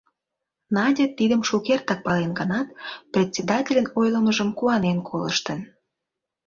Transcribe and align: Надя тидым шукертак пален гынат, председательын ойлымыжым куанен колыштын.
Надя 0.75 1.05
тидым 1.17 1.41
шукертак 1.49 1.99
пален 2.05 2.31
гынат, 2.39 2.67
председательын 3.13 3.85
ойлымыжым 3.99 4.49
куанен 4.57 4.97
колыштын. 5.07 5.59